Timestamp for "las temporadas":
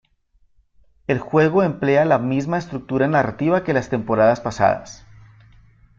3.73-4.39